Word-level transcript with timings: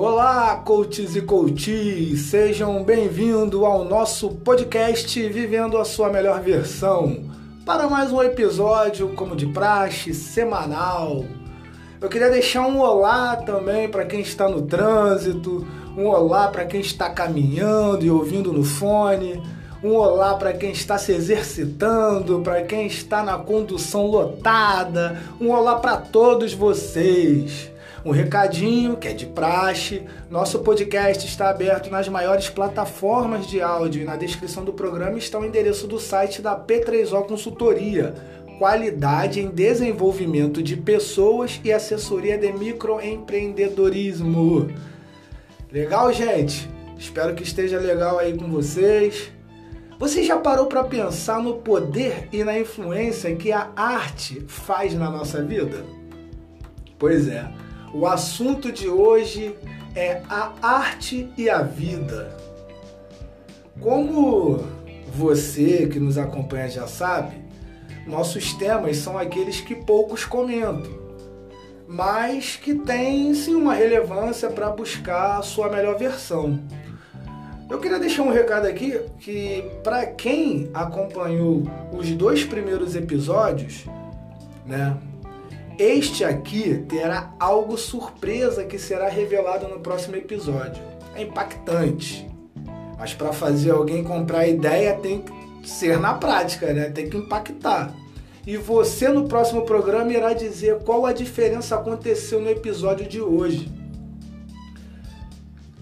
Olá, 0.00 0.54
coaches 0.64 1.16
e 1.16 1.22
coaches! 1.22 2.20
Sejam 2.20 2.84
bem-vindos 2.84 3.60
ao 3.64 3.84
nosso 3.84 4.30
podcast 4.30 5.28
Vivendo 5.28 5.76
a 5.76 5.84
Sua 5.84 6.08
Melhor 6.08 6.40
Versão 6.40 7.24
para 7.66 7.88
mais 7.88 8.12
um 8.12 8.22
episódio, 8.22 9.08
como 9.16 9.34
de 9.34 9.46
praxe, 9.46 10.14
semanal. 10.14 11.24
Eu 12.00 12.08
queria 12.08 12.30
deixar 12.30 12.64
um 12.68 12.78
olá 12.78 13.34
também 13.38 13.88
para 13.88 14.06
quem 14.06 14.20
está 14.20 14.48
no 14.48 14.62
trânsito, 14.62 15.66
um 15.96 16.06
olá 16.06 16.46
para 16.46 16.64
quem 16.64 16.80
está 16.80 17.10
caminhando 17.10 18.04
e 18.04 18.10
ouvindo 18.10 18.52
no 18.52 18.62
fone, 18.62 19.42
um 19.82 19.94
olá 19.94 20.34
para 20.36 20.52
quem 20.52 20.70
está 20.70 20.96
se 20.96 21.10
exercitando, 21.10 22.40
para 22.42 22.62
quem 22.62 22.86
está 22.86 23.24
na 23.24 23.36
condução 23.36 24.06
lotada, 24.06 25.20
um 25.40 25.50
olá 25.50 25.74
para 25.80 25.96
todos 25.96 26.54
vocês. 26.54 27.76
Um 28.04 28.12
recadinho 28.12 28.96
que 28.96 29.08
é 29.08 29.12
de 29.12 29.26
praxe: 29.26 30.04
nosso 30.30 30.60
podcast 30.60 31.26
está 31.26 31.50
aberto 31.50 31.90
nas 31.90 32.08
maiores 32.08 32.48
plataformas 32.48 33.46
de 33.46 33.60
áudio 33.60 34.00
e 34.02 34.04
na 34.04 34.14
descrição 34.16 34.64
do 34.64 34.72
programa 34.72 35.18
está 35.18 35.38
o 35.38 35.44
endereço 35.44 35.86
do 35.86 35.98
site 35.98 36.40
da 36.40 36.58
P3O 36.58 37.26
Consultoria. 37.26 38.14
Qualidade 38.58 39.40
em 39.40 39.48
desenvolvimento 39.48 40.62
de 40.62 40.76
pessoas 40.76 41.60
e 41.62 41.72
assessoria 41.72 42.36
de 42.36 42.52
microempreendedorismo. 42.52 44.68
Legal, 45.70 46.12
gente? 46.12 46.68
Espero 46.98 47.34
que 47.34 47.44
esteja 47.44 47.78
legal 47.78 48.18
aí 48.18 48.36
com 48.36 48.50
vocês. 48.50 49.30
Você 49.98 50.24
já 50.24 50.36
parou 50.36 50.66
para 50.66 50.84
pensar 50.84 51.42
no 51.42 51.58
poder 51.58 52.28
e 52.32 52.42
na 52.42 52.58
influência 52.58 53.36
que 53.36 53.52
a 53.52 53.70
arte 53.76 54.42
faz 54.46 54.94
na 54.94 55.10
nossa 55.10 55.42
vida? 55.42 55.84
Pois 56.98 57.28
é. 57.28 57.67
O 57.92 58.06
assunto 58.06 58.70
de 58.70 58.86
hoje 58.86 59.54
é 59.96 60.20
a 60.28 60.52
arte 60.60 61.32
e 61.38 61.48
a 61.48 61.62
vida. 61.62 62.36
Como 63.80 64.62
você 65.14 65.86
que 65.86 65.98
nos 65.98 66.18
acompanha 66.18 66.68
já 66.68 66.86
sabe, 66.86 67.36
nossos 68.06 68.52
temas 68.54 68.98
são 68.98 69.16
aqueles 69.16 69.62
que 69.62 69.74
poucos 69.74 70.24
comentam, 70.26 70.92
mas 71.86 72.56
que 72.56 72.74
têm 72.74 73.32
sim 73.34 73.54
uma 73.54 73.72
relevância 73.72 74.50
para 74.50 74.70
buscar 74.70 75.38
a 75.38 75.42
sua 75.42 75.70
melhor 75.70 75.96
versão. 75.96 76.60
Eu 77.70 77.78
queria 77.78 77.98
deixar 77.98 78.22
um 78.22 78.32
recado 78.32 78.66
aqui 78.66 79.00
que 79.18 79.64
para 79.82 80.06
quem 80.06 80.70
acompanhou 80.74 81.62
os 81.92 82.10
dois 82.10 82.44
primeiros 82.44 82.94
episódios, 82.94 83.86
né, 84.66 84.96
este 85.78 86.24
aqui 86.24 86.84
terá 86.88 87.32
algo 87.38 87.78
surpresa 87.78 88.64
que 88.64 88.78
será 88.78 89.08
revelado 89.08 89.68
no 89.68 89.78
próximo 89.78 90.16
episódio. 90.16 90.82
É 91.14 91.22
impactante. 91.22 92.28
Mas 92.98 93.14
para 93.14 93.32
fazer 93.32 93.70
alguém 93.70 94.02
comprar 94.02 94.40
a 94.40 94.48
ideia 94.48 94.94
tem 94.94 95.22
que 95.22 95.68
ser 95.68 96.00
na 96.00 96.14
prática, 96.14 96.72
né? 96.72 96.90
Tem 96.90 97.08
que 97.08 97.16
impactar. 97.16 97.94
E 98.44 98.56
você 98.56 99.08
no 99.08 99.28
próximo 99.28 99.62
programa 99.62 100.12
irá 100.12 100.32
dizer 100.32 100.78
qual 100.80 101.06
a 101.06 101.12
diferença 101.12 101.76
aconteceu 101.76 102.40
no 102.40 102.50
episódio 102.50 103.06
de 103.06 103.20
hoje. 103.20 103.70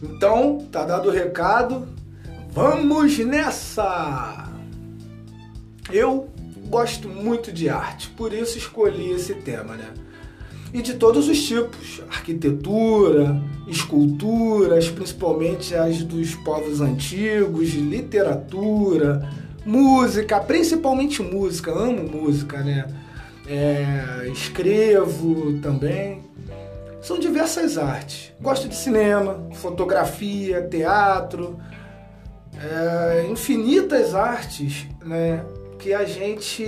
Então, 0.02 0.58
tá 0.70 0.84
dado 0.84 1.08
o 1.08 1.12
recado. 1.12 1.88
Vamos 2.50 3.18
nessa! 3.18 4.50
Eu 5.90 6.28
gosto 6.66 7.08
muito 7.08 7.52
de 7.52 7.68
arte, 7.68 8.08
por 8.10 8.32
isso 8.32 8.58
escolhi 8.58 9.12
esse 9.12 9.34
tema, 9.34 9.74
né? 9.74 9.88
E 10.72 10.82
de 10.82 10.94
todos 10.94 11.28
os 11.28 11.42
tipos: 11.42 12.02
arquitetura, 12.10 13.40
esculturas, 13.66 14.88
principalmente 14.88 15.74
as 15.74 16.02
dos 16.02 16.34
povos 16.34 16.80
antigos, 16.80 17.70
literatura, 17.74 19.28
música, 19.64 20.38
principalmente 20.40 21.22
música, 21.22 21.70
amo 21.72 22.02
música, 22.08 22.62
né? 22.62 22.86
É, 23.48 24.28
escrevo 24.32 25.58
também. 25.60 26.24
São 27.00 27.18
diversas 27.18 27.78
artes. 27.78 28.32
Gosto 28.40 28.68
de 28.68 28.74
cinema, 28.74 29.48
fotografia, 29.54 30.62
teatro, 30.62 31.56
é, 32.60 33.26
infinitas 33.30 34.14
artes, 34.14 34.86
né? 35.04 35.44
Que 35.78 35.92
a 35.92 36.04
gente 36.04 36.64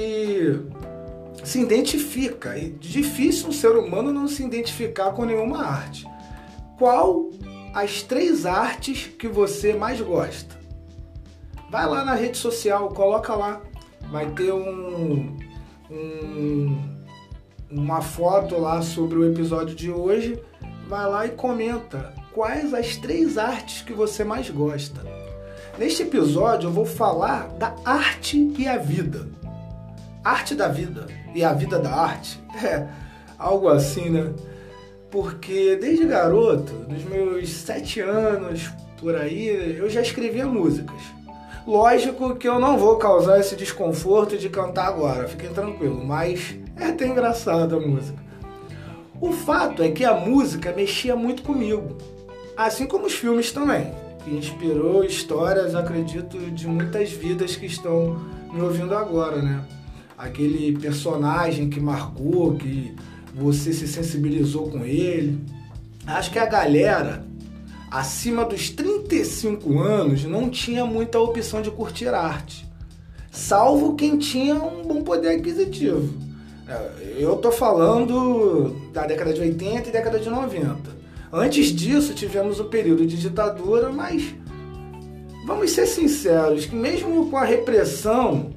se 1.44 1.60
identifica. 1.60 2.56
É 2.56 2.70
difícil 2.80 3.48
um 3.48 3.52
ser 3.52 3.76
humano 3.76 4.12
não 4.12 4.28
se 4.28 4.44
identificar 4.44 5.12
com 5.12 5.24
nenhuma 5.24 5.64
arte. 5.64 6.06
Qual 6.78 7.30
as 7.74 8.02
três 8.02 8.46
artes 8.46 9.06
que 9.18 9.28
você 9.28 9.72
mais 9.72 10.00
gosta? 10.00 10.58
Vai 11.70 11.86
lá 11.86 12.04
na 12.04 12.14
rede 12.14 12.38
social, 12.38 12.88
coloca 12.90 13.34
lá. 13.34 13.60
Vai 14.10 14.30
ter 14.30 14.52
um, 14.52 15.36
um 15.90 16.98
uma 17.70 18.00
foto 18.00 18.58
lá 18.58 18.80
sobre 18.80 19.18
o 19.18 19.30
episódio 19.30 19.74
de 19.74 19.90
hoje. 19.90 20.42
Vai 20.86 21.06
lá 21.06 21.26
e 21.26 21.30
comenta 21.30 22.14
quais 22.32 22.72
as 22.72 22.96
três 22.96 23.36
artes 23.36 23.82
que 23.82 23.92
você 23.92 24.24
mais 24.24 24.48
gosta. 24.48 25.17
Neste 25.78 26.02
episódio 26.02 26.66
eu 26.66 26.72
vou 26.72 26.84
falar 26.84 27.50
da 27.56 27.72
arte 27.84 28.52
e 28.58 28.66
a 28.66 28.76
vida. 28.76 29.28
Arte 30.24 30.56
da 30.56 30.66
vida 30.66 31.06
e 31.32 31.44
a 31.44 31.52
vida 31.52 31.78
da 31.78 31.94
arte. 31.94 32.38
É 32.60 32.88
algo 33.38 33.68
assim, 33.68 34.10
né? 34.10 34.32
Porque 35.12 35.76
desde 35.76 36.04
garoto, 36.04 36.72
nos 36.88 37.04
meus 37.04 37.48
sete 37.50 38.00
anos 38.00 38.68
por 38.98 39.14
aí, 39.14 39.76
eu 39.78 39.88
já 39.88 40.00
escrevia 40.02 40.44
músicas. 40.44 41.00
Lógico 41.64 42.34
que 42.34 42.48
eu 42.48 42.58
não 42.58 42.76
vou 42.76 42.96
causar 42.96 43.38
esse 43.38 43.54
desconforto 43.54 44.36
de 44.36 44.48
cantar 44.48 44.88
agora, 44.88 45.28
fiquem 45.28 45.52
tranquilos, 45.52 46.04
mas 46.04 46.56
é 46.76 46.86
até 46.86 47.06
engraçado 47.06 47.76
a 47.76 47.80
música. 47.80 48.18
O 49.20 49.30
fato 49.30 49.84
é 49.84 49.90
que 49.92 50.04
a 50.04 50.14
música 50.14 50.72
mexia 50.72 51.14
muito 51.14 51.44
comigo, 51.44 51.96
assim 52.56 52.86
como 52.86 53.06
os 53.06 53.14
filmes 53.14 53.52
também 53.52 54.07
que 54.24 54.30
inspirou 54.30 55.04
histórias, 55.04 55.74
acredito, 55.74 56.38
de 56.50 56.66
muitas 56.66 57.10
vidas 57.10 57.56
que 57.56 57.66
estão 57.66 58.18
me 58.52 58.60
ouvindo 58.60 58.94
agora, 58.94 59.40
né? 59.42 59.64
Aquele 60.16 60.76
personagem 60.78 61.70
que 61.70 61.80
marcou, 61.80 62.56
que 62.56 62.94
você 63.34 63.72
se 63.72 63.86
sensibilizou 63.86 64.70
com 64.70 64.84
ele. 64.84 65.38
Acho 66.06 66.30
que 66.30 66.38
a 66.38 66.46
galera 66.46 67.24
acima 67.90 68.44
dos 68.44 68.70
35 68.70 69.78
anos 69.78 70.24
não 70.24 70.50
tinha 70.50 70.84
muita 70.84 71.18
opção 71.18 71.62
de 71.62 71.70
curtir 71.70 72.08
arte, 72.08 72.66
salvo 73.30 73.94
quem 73.94 74.18
tinha 74.18 74.54
um 74.56 74.82
bom 74.82 75.02
poder 75.02 75.38
aquisitivo. 75.38 76.12
É, 76.68 77.16
eu 77.18 77.36
tô 77.36 77.50
falando 77.50 78.76
da 78.92 79.06
década 79.06 79.32
de 79.32 79.40
80 79.40 79.88
e 79.88 79.92
década 79.92 80.18
de 80.18 80.28
90. 80.28 80.97
Antes 81.32 81.66
disso, 81.66 82.14
tivemos 82.14 82.58
o 82.58 82.64
período 82.64 83.06
de 83.06 83.16
ditadura, 83.16 83.90
mas 83.90 84.34
vamos 85.46 85.70
ser 85.70 85.86
sinceros, 85.86 86.66
que 86.66 86.74
mesmo 86.74 87.30
com 87.30 87.36
a 87.36 87.44
repressão, 87.44 88.50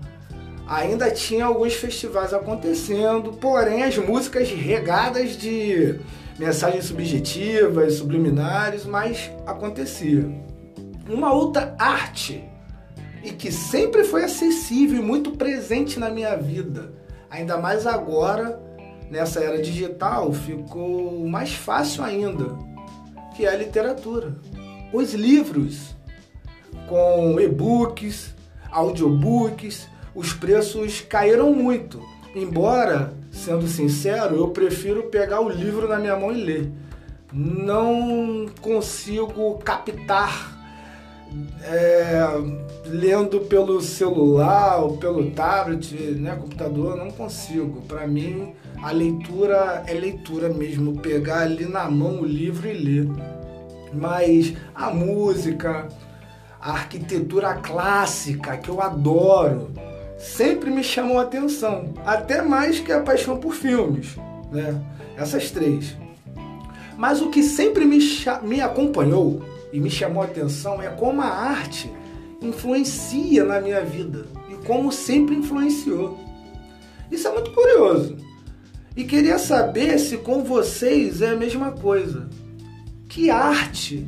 ainda 0.68 1.12
tinha 1.12 1.46
alguns 1.46 1.74
festivais 1.74 2.34
acontecendo, 2.34 3.34
porém 3.34 3.84
as 3.84 3.98
músicas 3.98 4.50
regadas 4.50 5.38
de 5.38 6.00
mensagens 6.40 6.86
subjetivas, 6.86 7.96
subliminares, 7.96 8.86
mas 8.86 9.30
acontecia. 9.46 10.26
Uma 11.10 11.34
outra 11.34 11.76
arte 11.78 12.44
e 13.22 13.32
que 13.32 13.52
sempre 13.52 14.06
foi 14.06 14.24
acessível 14.24 15.02
e 15.02 15.06
muito 15.06 15.32
presente 15.32 16.00
na 16.00 16.10
minha 16.10 16.36
vida, 16.38 16.94
ainda 17.30 17.58
mais 17.58 17.86
agora 17.86 18.60
nessa 19.12 19.42
era 19.42 19.62
digital 19.62 20.32
ficou 20.32 21.28
mais 21.28 21.54
fácil 21.54 22.04
ainda, 22.04 22.58
que 23.36 23.46
é 23.46 23.50
a 23.50 23.56
literatura. 23.56 24.36
Os 24.94 25.14
livros, 25.14 25.96
com 26.88 27.40
e-books, 27.40 28.34
audiobooks, 28.70 29.88
os 30.14 30.34
preços 30.34 31.02
caíram 31.02 31.54
muito. 31.54 32.02
Embora, 32.36 33.14
sendo 33.32 33.68
sincero, 33.68 34.36
eu 34.36 34.50
prefiro 34.50 35.04
pegar 35.04 35.42
o 35.42 35.50
livro 35.50 35.88
na 35.88 35.98
minha 35.98 36.16
mão 36.16 36.32
e 36.32 36.42
ler. 36.42 36.72
Não 37.34 38.48
consigo 38.62 39.58
captar 39.60 40.62
é, 41.64 42.22
lendo 42.86 43.42
pelo 43.42 43.82
celular 43.82 44.84
ou 44.84 44.98
pelo 44.98 45.32
tablet, 45.32 45.94
né, 45.94 46.36
computador, 46.36 46.98
não 46.98 47.12
consigo. 47.12 47.82
Para 47.82 48.08
mim, 48.08 48.54
a 48.82 48.92
leitura 48.92 49.84
é 49.86 49.94
leitura 49.94 50.50
mesmo, 50.50 51.00
pegar 51.00 51.42
ali 51.42 51.66
na 51.66 51.90
mão 51.90 52.22
o 52.22 52.26
livro 52.26 52.68
e 52.68 52.74
ler. 52.74 53.08
Mas 53.94 54.54
a 54.74 54.90
música, 54.90 55.88
a 56.60 56.72
arquitetura 56.72 57.54
clássica, 57.56 58.58
que 58.58 58.70
eu 58.70 58.82
adoro, 58.82 59.72
sempre 60.18 60.72
me 60.72 60.84
chamou 60.84 61.20
a 61.20 61.24
atenção, 61.24 61.94
até 62.04 62.42
mais 62.42 62.80
que 62.80 62.92
a 62.92 63.02
paixão 63.02 63.38
por 63.38 63.54
filmes, 63.54 64.18
né? 64.52 64.82
Essas 65.16 65.52
três. 65.52 65.96
Mas 66.98 67.22
o 67.22 67.30
que 67.30 67.44
sempre 67.44 67.86
me, 67.86 68.00
me 68.44 68.62
acompanhou 68.62 69.44
e 69.72 69.80
me 69.80 69.92
chamou 69.92 70.24
a 70.24 70.26
atenção 70.26 70.82
é 70.82 70.90
como 70.90 71.22
a 71.22 71.28
arte 71.28 71.92
influencia 72.42 73.44
na 73.44 73.62
minha 73.62 73.82
vida 73.82 74.26
e 74.50 74.56
como 74.66 74.92
sempre 74.92 75.36
influenciou. 75.36 76.20
Isso 77.12 77.28
é 77.28 77.32
muito 77.32 77.52
curioso. 77.52 78.31
E 78.96 79.06
queria 79.06 79.40
saber 79.40 79.98
se 80.00 80.18
com 80.18 80.44
vocês 80.44 81.22
é 81.22 81.30
a 81.30 81.36
mesma 81.36 81.72
coisa. 81.72 82.30
Que 83.08 83.30
arte 83.30 84.06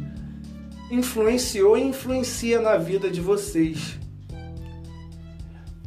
influenciou 0.92 1.78
e 1.78 1.84
influencia 1.84 2.60
na 2.60 2.78
vida 2.78 3.10
de 3.10 3.22
vocês? 3.22 3.98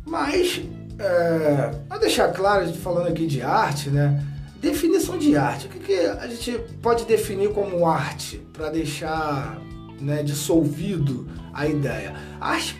Mas, 0.04 0.62
é, 0.98 1.74
para 1.88 1.98
deixar 1.98 2.32
claro, 2.32 2.72
falando 2.74 3.08
aqui 3.08 3.26
de 3.26 3.42
arte, 3.42 3.90
né? 3.90 4.24
Definição 4.60 5.18
de 5.18 5.36
arte. 5.36 5.66
O 5.66 5.70
que, 5.70 5.78
que 5.78 5.94
a 5.94 6.26
gente 6.26 6.58
pode 6.80 7.04
definir 7.04 7.50
como 7.50 7.86
arte 7.86 8.38
para 8.52 8.70
deixar 8.70 9.60
né, 10.00 10.22
dissolvido 10.22 11.28
a 11.52 11.66
ideia? 11.66 12.14
A 12.40 12.52
arte, 12.52 12.76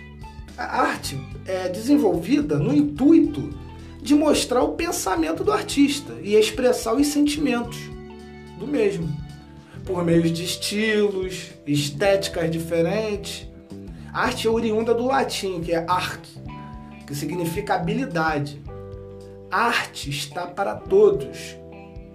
a 0.57 0.81
arte 0.81 1.21
é 1.45 1.69
desenvolvida 1.69 2.59
no 2.59 2.75
intuito 2.75 3.66
de 4.07 4.15
mostrar 4.15 4.63
o 4.63 4.75
pensamento 4.75 5.43
do 5.43 5.51
artista 5.51 6.15
e 6.23 6.37
expressar 6.37 6.95
os 6.95 7.09
sentimentos 7.09 7.77
do 8.57 8.65
mesmo, 8.65 9.09
por 9.85 10.05
meio 10.05 10.23
de 10.23 10.45
estilos, 10.45 11.51
estéticas 11.67 12.49
diferentes. 12.49 13.49
A 14.13 14.27
arte 14.27 14.47
é 14.47 14.51
oriunda 14.51 14.95
do 14.95 15.07
latim, 15.07 15.61
que 15.61 15.73
é 15.73 15.85
arte, 15.89 16.41
que 17.05 17.17
significa 17.17 17.75
habilidade. 17.75 18.63
Arte 19.51 20.09
está 20.09 20.47
para 20.47 20.77
todos, 20.77 21.57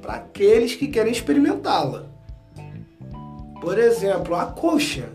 para 0.02 0.14
aqueles 0.14 0.74
que 0.74 0.88
querem 0.88 1.12
experimentá-la. 1.12 2.06
Por 3.60 3.78
exemplo, 3.78 4.34
a 4.34 4.46
coxa, 4.46 5.10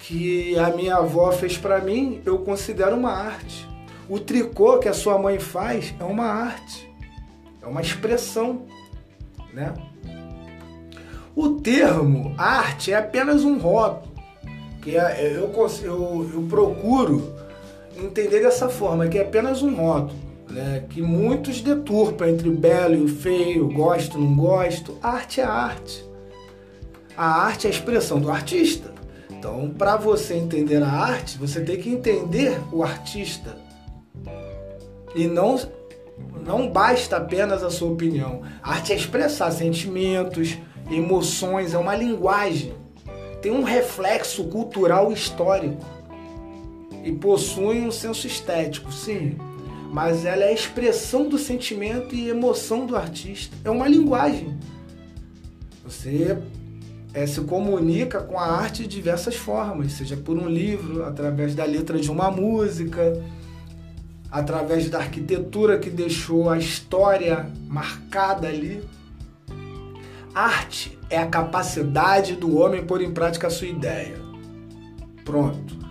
que 0.00 0.58
a 0.58 0.70
minha 0.70 0.96
avó 0.96 1.30
fez 1.30 1.56
para 1.56 1.80
mim, 1.80 2.20
eu 2.26 2.40
considero 2.40 2.96
uma 2.96 3.12
arte. 3.12 3.71
O 4.08 4.18
tricô 4.18 4.78
que 4.78 4.88
a 4.88 4.94
sua 4.94 5.18
mãe 5.18 5.38
faz 5.38 5.94
é 5.98 6.04
uma 6.04 6.26
arte, 6.26 6.90
é 7.62 7.66
uma 7.66 7.80
expressão, 7.80 8.66
né? 9.52 9.72
O 11.34 11.60
termo 11.60 12.34
arte 12.36 12.92
é 12.92 12.96
apenas 12.96 13.42
um 13.42 13.58
rótulo, 13.58 14.12
que 14.82 14.96
é, 14.96 15.36
eu, 15.36 15.50
eu, 15.82 16.30
eu 16.34 16.46
procuro 16.48 17.34
entender 17.96 18.40
dessa 18.40 18.68
forma, 18.68 19.06
que 19.08 19.18
é 19.18 19.22
apenas 19.22 19.62
um 19.62 19.74
rótulo, 19.74 20.18
né? 20.50 20.84
que 20.90 21.00
muitos 21.00 21.60
deturpam 21.60 22.28
entre 22.28 22.50
belo 22.50 23.06
e 23.06 23.08
feio, 23.08 23.68
gosto, 23.68 24.18
não 24.18 24.34
gosto. 24.34 24.98
Arte 25.02 25.40
é 25.40 25.44
arte. 25.44 26.04
A 27.16 27.44
arte 27.44 27.66
é 27.66 27.70
a 27.70 27.72
expressão 27.72 28.20
do 28.20 28.30
artista. 28.30 28.92
Então, 29.30 29.70
para 29.70 29.96
você 29.96 30.34
entender 30.34 30.82
a 30.82 30.88
arte, 30.88 31.38
você 31.38 31.60
tem 31.60 31.76
que 31.76 31.88
entender 31.88 32.60
o 32.70 32.82
artista. 32.82 33.56
E 35.14 35.26
não 35.26 35.58
não 36.44 36.68
basta 36.68 37.16
apenas 37.16 37.62
a 37.62 37.70
sua 37.70 37.90
opinião. 37.90 38.42
A 38.62 38.72
arte 38.72 38.92
é 38.92 38.96
expressar 38.96 39.50
sentimentos, 39.50 40.58
emoções, 40.90 41.74
é 41.74 41.78
uma 41.78 41.94
linguagem. 41.94 42.74
Tem 43.40 43.52
um 43.52 43.62
reflexo 43.62 44.44
cultural 44.44 45.12
histórico 45.12 45.84
e 47.04 47.12
possui 47.12 47.80
um 47.80 47.90
senso 47.90 48.26
estético, 48.26 48.92
sim, 48.92 49.36
mas 49.92 50.24
ela 50.24 50.44
é 50.44 50.48
a 50.48 50.52
expressão 50.52 51.28
do 51.28 51.38
sentimento 51.38 52.14
e 52.14 52.28
emoção 52.28 52.86
do 52.86 52.96
artista. 52.96 53.56
É 53.64 53.70
uma 53.70 53.88
linguagem. 53.88 54.56
Você 55.84 56.38
é, 57.12 57.26
se 57.26 57.40
comunica 57.42 58.20
com 58.20 58.38
a 58.38 58.46
arte 58.46 58.82
de 58.82 58.88
diversas 58.88 59.34
formas, 59.34 59.92
seja 59.92 60.16
por 60.16 60.38
um 60.38 60.48
livro, 60.48 61.04
através 61.04 61.54
da 61.54 61.64
letra 61.64 61.98
de 61.98 62.10
uma 62.10 62.30
música, 62.30 63.22
através 64.32 64.88
da 64.90 64.98
arquitetura 64.98 65.78
que 65.78 65.90
deixou 65.90 66.50
a 66.50 66.58
história 66.58 67.48
marcada 67.68 68.48
ali. 68.48 68.82
Arte 70.34 70.98
é 71.10 71.18
a 71.18 71.26
capacidade 71.26 72.34
do 72.34 72.56
homem 72.56 72.84
pôr 72.84 73.02
em 73.02 73.12
prática 73.12 73.46
a 73.46 73.50
sua 73.50 73.68
ideia. 73.68 74.16
Pronto 75.24 75.82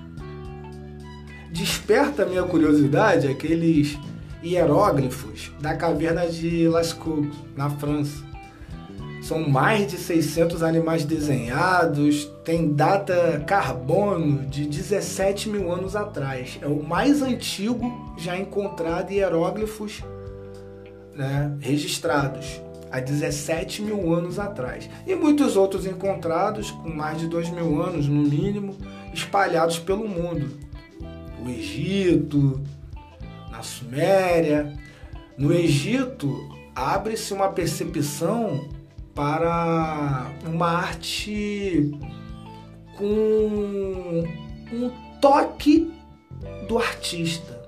desperta 1.61 2.25
minha 2.25 2.43
curiosidade 2.43 3.27
aqueles 3.27 3.97
hieróglifos 4.41 5.51
da 5.59 5.75
caverna 5.75 6.25
de 6.25 6.67
Lascaux, 6.67 7.27
na 7.55 7.69
França. 7.69 8.30
São 9.21 9.47
mais 9.47 9.87
de 9.87 9.97
600 9.97 10.63
animais 10.63 11.05
desenhados, 11.05 12.25
tem 12.43 12.73
data 12.73 13.43
carbono 13.45 14.45
de 14.47 14.65
17 14.65 15.49
mil 15.49 15.71
anos 15.71 15.95
atrás. 15.95 16.57
É 16.61 16.67
o 16.67 16.81
mais 16.81 17.21
antigo 17.21 18.13
já 18.17 18.37
encontrado 18.37 19.11
hieróglifos 19.11 20.03
né, 21.15 21.55
registrados 21.59 22.59
há 22.91 22.99
17 22.99 23.83
mil 23.83 24.13
anos 24.13 24.39
atrás. 24.39 24.89
E 25.05 25.13
muitos 25.15 25.55
outros 25.55 25.85
encontrados 25.85 26.71
com 26.71 26.89
mais 26.89 27.19
de 27.19 27.27
2 27.27 27.49
mil 27.51 27.81
anos, 27.81 28.07
no 28.07 28.23
mínimo, 28.23 28.75
espalhados 29.13 29.77
pelo 29.77 30.07
mundo 30.07 30.71
o 31.43 31.49
Egito, 31.49 32.61
na 33.49 33.63
Suméria. 33.63 34.77
No 35.37 35.51
Egito, 35.51 36.37
abre-se 36.75 37.33
uma 37.33 37.49
percepção 37.49 38.69
para 39.21 40.31
uma 40.47 40.67
arte 40.67 41.91
com 42.97 44.23
um 44.73 44.91
toque 45.21 45.93
do 46.67 46.79
artista. 46.79 47.61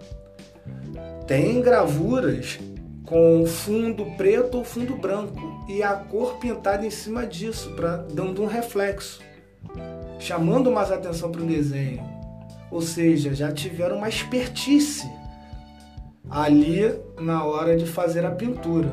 Tem 1.27 1.61
gravuras 1.61 2.59
com 3.05 3.45
fundo 3.45 4.03
preto 4.17 4.57
ou 4.57 4.63
fundo 4.63 4.95
branco 4.95 5.63
e 5.69 5.83
a 5.83 5.93
cor 5.93 6.39
pintada 6.39 6.87
em 6.87 6.89
cima 6.89 7.23
disso, 7.23 7.69
para 7.75 7.97
dando 7.97 8.41
um 8.41 8.47
reflexo, 8.47 9.21
chamando 10.17 10.71
mais 10.71 10.91
atenção 10.91 11.31
para 11.31 11.43
o 11.43 11.45
desenho 11.45 12.03
ou 12.71 12.81
seja, 12.81 13.35
já 13.35 13.51
tiveram 13.51 13.97
uma 13.97 14.09
expertise 14.09 15.07
ali 16.27 16.91
na 17.21 17.45
hora 17.45 17.77
de 17.77 17.85
fazer 17.85 18.25
a 18.25 18.31
pintura. 18.31 18.91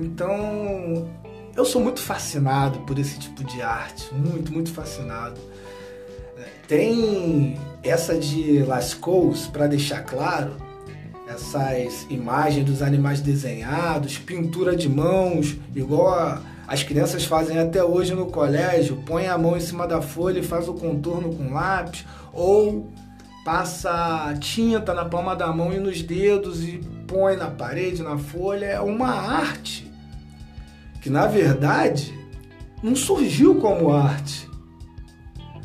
Então, 0.00 1.08
eu 1.56 1.64
sou 1.64 1.82
muito 1.82 2.00
fascinado 2.00 2.78
por 2.80 2.98
esse 2.98 3.18
tipo 3.18 3.42
de 3.42 3.60
arte, 3.60 4.14
muito, 4.14 4.52
muito 4.52 4.72
fascinado. 4.72 5.40
Tem 6.68 7.58
essa 7.82 8.16
de 8.16 8.62
Lascaux, 8.62 9.48
para 9.48 9.66
deixar 9.66 10.02
claro, 10.02 10.52
essas 11.26 12.06
imagens 12.08 12.64
dos 12.64 12.80
animais 12.80 13.20
desenhados, 13.20 14.18
pintura 14.18 14.76
de 14.76 14.88
mãos, 14.88 15.56
igual 15.74 16.38
as 16.66 16.82
crianças 16.84 17.24
fazem 17.24 17.58
até 17.58 17.82
hoje 17.82 18.14
no 18.14 18.26
colégio, 18.26 19.02
põe 19.04 19.26
a 19.26 19.36
mão 19.36 19.56
em 19.56 19.60
cima 19.60 19.86
da 19.86 20.00
folha 20.00 20.38
e 20.38 20.44
faz 20.44 20.68
o 20.68 20.74
contorno 20.74 21.34
com 21.34 21.52
lápis, 21.52 22.04
ou 22.32 22.92
passa 23.44 24.32
tinta 24.38 24.94
na 24.94 25.06
palma 25.06 25.34
da 25.34 25.48
mão 25.48 25.72
e 25.72 25.80
nos 25.80 26.02
dedos 26.02 26.62
e 26.62 26.80
põe 27.06 27.36
na 27.36 27.50
parede, 27.50 28.02
na 28.02 28.16
folha, 28.16 28.66
é 28.66 28.80
uma 28.80 29.08
arte 29.08 29.87
que 31.08 31.12
na 31.12 31.26
verdade 31.26 32.12
não 32.82 32.94
surgiu 32.94 33.54
como 33.54 33.90
arte. 33.90 34.46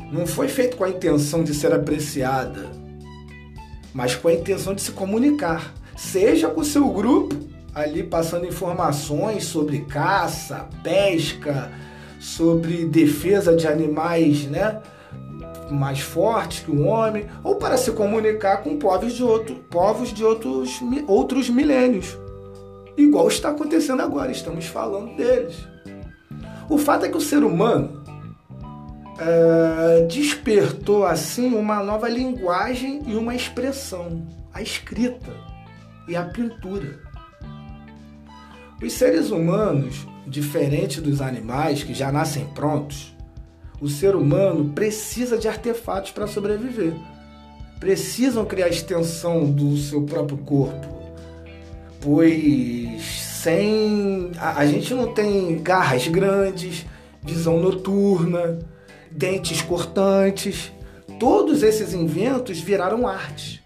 Não 0.09 0.25
foi 0.25 0.47
feito 0.47 0.77
com 0.77 0.85
a 0.85 0.89
intenção 0.89 1.43
de 1.43 1.53
ser 1.53 1.73
apreciada, 1.73 2.71
mas 3.93 4.15
com 4.15 4.29
a 4.29 4.33
intenção 4.33 4.73
de 4.73 4.81
se 4.81 4.91
comunicar, 4.91 5.73
seja 5.97 6.47
com 6.47 6.63
seu 6.63 6.87
grupo 6.87 7.35
ali 7.75 8.03
passando 8.03 8.45
informações 8.45 9.43
sobre 9.43 9.81
caça, 9.81 10.69
pesca, 10.81 11.69
sobre 12.21 12.85
defesa 12.85 13.53
de 13.53 13.67
animais, 13.67 14.45
né? 14.45 14.81
mais 15.69 15.99
fortes 15.99 16.59
que 16.61 16.71
o 16.71 16.85
homem, 16.85 17.25
ou 17.43 17.55
para 17.55 17.75
se 17.75 17.91
comunicar 17.91 18.63
com 18.63 18.77
povos 18.77 19.11
de, 19.11 19.23
outro, 19.23 19.55
povos 19.69 20.13
de 20.13 20.23
outros, 20.23 20.79
outros 21.05 21.49
milênios. 21.49 22.17
Igual 22.97 23.27
está 23.27 23.49
acontecendo 23.49 24.01
agora, 24.01 24.31
estamos 24.31 24.65
falando 24.65 25.15
deles. 25.15 25.67
O 26.69 26.77
fato 26.77 27.05
é 27.05 27.09
que 27.09 27.17
o 27.17 27.21
ser 27.21 27.43
humano 27.43 28.03
é, 29.19 30.05
despertou 30.05 31.05
assim 31.05 31.53
uma 31.53 31.83
nova 31.83 32.09
linguagem 32.09 33.01
e 33.05 33.15
uma 33.15 33.35
expressão, 33.35 34.27
a 34.53 34.61
escrita 34.61 35.31
e 36.07 36.15
a 36.15 36.23
pintura. 36.23 36.99
Os 38.81 38.93
seres 38.93 39.31
humanos, 39.31 40.05
diferente 40.27 40.99
dos 40.99 41.21
animais 41.21 41.83
que 41.83 41.93
já 41.93 42.11
nascem 42.11 42.45
prontos, 42.47 43.15
o 43.79 43.87
ser 43.87 44.15
humano 44.15 44.71
precisa 44.73 45.37
de 45.37 45.47
artefatos 45.47 46.11
para 46.11 46.27
sobreviver. 46.27 46.93
Precisam 47.79 48.45
criar 48.45 48.69
extensão 48.69 49.49
do 49.49 49.75
seu 49.77 50.03
próprio 50.03 50.37
corpo, 50.37 51.02
pois 52.03 53.01
sem. 53.01 54.31
A, 54.37 54.59
a 54.59 54.65
gente 54.65 54.93
não 54.93 55.13
tem 55.13 55.61
garras 55.63 56.07
grandes, 56.07 56.85
visão 57.21 57.59
noturna, 57.59 58.59
dentes 59.09 59.61
cortantes. 59.61 60.71
Todos 61.19 61.63
esses 61.63 61.93
inventos 61.93 62.59
viraram 62.59 63.07
arte. 63.07 63.63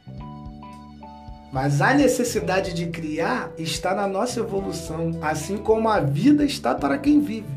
Mas 1.51 1.81
a 1.81 1.93
necessidade 1.93 2.73
de 2.73 2.87
criar 2.87 3.51
está 3.57 3.95
na 3.95 4.07
nossa 4.07 4.41
evolução, 4.41 5.11
assim 5.21 5.57
como 5.57 5.89
a 5.89 5.99
vida 5.99 6.43
está 6.43 6.75
para 6.75 6.97
quem 6.97 7.19
vive. 7.19 7.47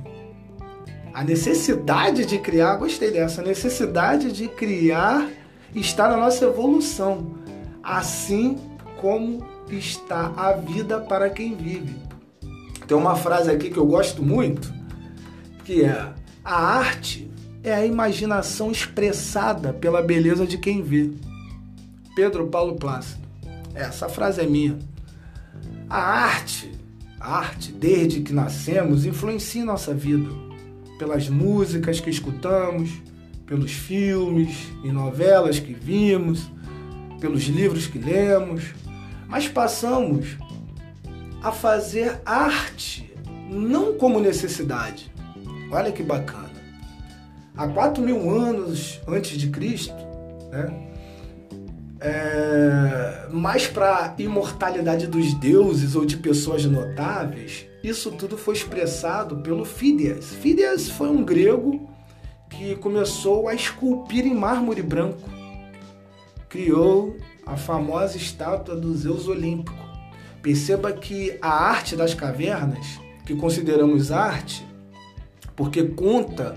A 1.13 1.25
necessidade 1.25 2.25
de 2.25 2.39
criar, 2.39 2.77
gostei 2.77 3.11
dessa, 3.11 3.43
a 3.43 3.45
necessidade 3.45 4.31
de 4.31 4.49
criar 4.49 5.29
está 5.75 6.09
na 6.09 6.17
nossa 6.17 6.45
evolução, 6.45 7.35
assim 7.83 8.57
como 9.01 9.45
está 9.77 10.33
a 10.37 10.53
vida 10.53 11.01
para 11.01 11.31
quem 11.31 11.55
vive. 11.55 11.97
Tem 12.87 12.97
uma 12.97 13.15
frase 13.15 13.51
aqui 13.51 13.71
que 13.71 13.79
eu 13.79 13.87
gosto 13.87 14.23
muito, 14.23 14.73
que 15.65 15.85
é: 15.85 16.13
a 16.45 16.55
arte 16.55 17.31
é 17.63 17.73
a 17.73 17.87
imaginação 17.87 18.71
expressada 18.71 19.73
pela 19.73 20.03
beleza 20.03 20.47
de 20.47 20.59
quem 20.59 20.83
vê. 20.83 21.11
Pedro 22.15 22.49
Paulo 22.49 22.77
Plácido. 22.77 23.21
Essa 23.75 24.09
frase 24.09 24.41
é 24.41 24.47
minha. 24.47 24.79
A 25.89 25.99
arte, 25.99 26.71
a 27.19 27.37
arte, 27.39 27.73
desde 27.73 28.21
que 28.21 28.33
nascemos, 28.33 29.05
influencia 29.05 29.65
nossa 29.65 29.95
vida. 29.95 30.29
Pelas 30.99 31.29
músicas 31.29 32.01
que 32.01 32.11
escutamos, 32.11 32.91
pelos 33.47 33.73
filmes 33.73 34.69
e 34.85 34.93
novelas 34.93 35.59
que 35.59 35.73
vimos, 35.73 36.51
pelos 37.21 37.43
livros 37.45 37.87
que 37.87 37.99
lemos, 37.99 38.75
mas 39.31 39.47
passamos 39.47 40.37
a 41.41 41.53
fazer 41.53 42.21
arte 42.27 43.15
não 43.49 43.95
como 43.95 44.21
necessidade. 44.21 45.11
Olha 45.71 45.93
que 45.93 46.03
bacana. 46.03 46.51
Há 47.57 47.69
4 47.69 48.03
mil 48.03 48.29
anos 48.29 49.01
antes 49.07 49.39
de 49.39 49.49
Cristo, 49.49 49.95
né? 50.51 50.89
é, 52.01 53.29
mais 53.31 53.67
para 53.67 54.15
imortalidade 54.19 55.07
dos 55.07 55.33
deuses 55.35 55.95
ou 55.95 56.05
de 56.05 56.17
pessoas 56.17 56.65
notáveis, 56.65 57.67
isso 57.85 58.11
tudo 58.11 58.37
foi 58.37 58.55
expressado 58.55 59.37
pelo 59.39 59.65
Fídias. 59.65 60.35
Fídias 60.35 60.89
foi 60.89 61.09
um 61.09 61.25
grego 61.25 61.89
que 62.49 62.75
começou 62.77 63.49
a 63.49 63.55
esculpir 63.55 64.27
em 64.27 64.35
mármore 64.35 64.83
branco. 64.83 65.29
Criou 66.49 67.17
a 67.51 67.57
famosa 67.57 68.17
estátua 68.17 68.77
do 68.77 68.97
Zeus 68.97 69.27
Olímpico. 69.27 69.77
Perceba 70.41 70.93
que 70.93 71.37
a 71.43 71.51
arte 71.51 71.97
das 71.97 72.15
cavernas, 72.15 73.01
que 73.27 73.35
consideramos 73.35 74.13
arte, 74.13 74.65
porque 75.57 75.83
conta 75.83 76.57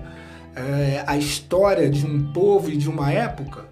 é, 0.54 1.02
a 1.04 1.16
história 1.18 1.90
de 1.90 2.06
um 2.06 2.32
povo 2.32 2.70
e 2.70 2.76
de 2.76 2.88
uma 2.88 3.12
época, 3.12 3.64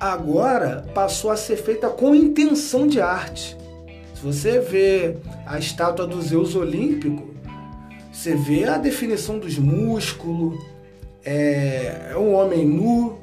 agora 0.00 0.84
passou 0.92 1.30
a 1.30 1.36
ser 1.36 1.56
feita 1.56 1.88
com 1.88 2.12
intenção 2.12 2.88
de 2.88 3.00
arte. 3.00 3.56
Se 4.14 4.22
você 4.22 4.58
vê 4.58 5.16
a 5.46 5.58
estátua 5.58 6.06
do 6.06 6.20
Zeus 6.20 6.56
Olímpico, 6.56 7.34
você 8.12 8.34
vê 8.34 8.64
a 8.64 8.78
definição 8.78 9.38
dos 9.38 9.58
músculos, 9.58 10.60
é, 11.24 12.10
é 12.10 12.16
um 12.16 12.34
homem 12.34 12.66
nu, 12.66 13.15